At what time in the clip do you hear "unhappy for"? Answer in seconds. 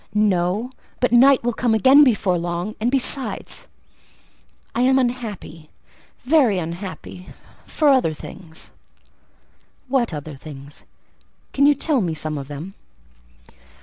6.57-7.89